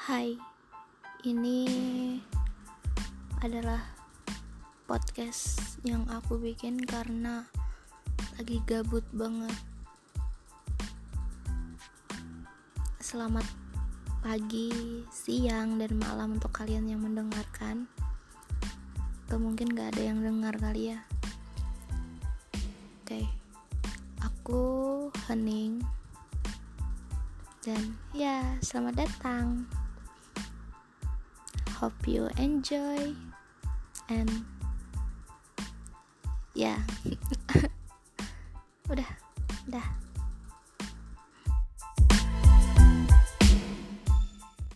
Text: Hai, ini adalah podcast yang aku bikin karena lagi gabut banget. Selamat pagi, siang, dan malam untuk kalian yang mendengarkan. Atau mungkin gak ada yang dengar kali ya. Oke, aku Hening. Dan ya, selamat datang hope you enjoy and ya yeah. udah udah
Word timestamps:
Hai, 0.00 0.32
ini 1.28 1.68
adalah 3.44 3.84
podcast 4.88 5.76
yang 5.84 6.08
aku 6.08 6.40
bikin 6.40 6.80
karena 6.80 7.44
lagi 8.40 8.64
gabut 8.64 9.04
banget. 9.12 9.52
Selamat 12.96 13.44
pagi, 14.24 15.04
siang, 15.12 15.76
dan 15.76 15.92
malam 16.00 16.40
untuk 16.40 16.56
kalian 16.56 16.88
yang 16.88 17.04
mendengarkan. 17.04 17.84
Atau 19.28 19.36
mungkin 19.36 19.76
gak 19.76 20.00
ada 20.00 20.08
yang 20.08 20.24
dengar 20.24 20.56
kali 20.56 20.96
ya. 20.96 21.04
Oke, 23.04 23.28
aku 24.24 24.64
Hening. 25.28 25.84
Dan 27.60 28.00
ya, 28.16 28.40
selamat 28.64 29.04
datang 29.04 29.68
hope 31.80 32.04
you 32.04 32.28
enjoy 32.36 33.16
and 34.12 34.28
ya 36.52 36.76
yeah. 36.76 36.80
udah 38.92 39.08
udah 39.64 39.86